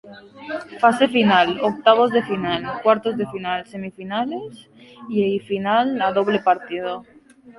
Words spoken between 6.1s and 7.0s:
doble partido.